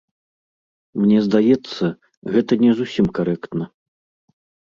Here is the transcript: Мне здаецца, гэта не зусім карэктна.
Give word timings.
Мне 1.01 1.17
здаецца, 1.25 1.85
гэта 2.35 2.53
не 2.63 2.71
зусім 2.79 3.05
карэктна. 3.21 3.65